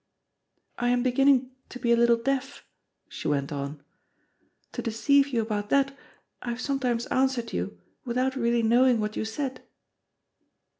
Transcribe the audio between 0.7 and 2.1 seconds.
"I am beginning to be a